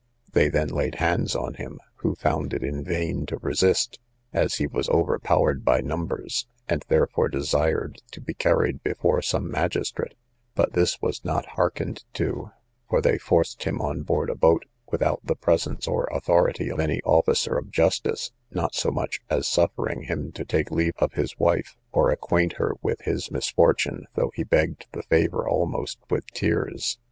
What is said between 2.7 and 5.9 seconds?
vain to resist, as he was overpowered by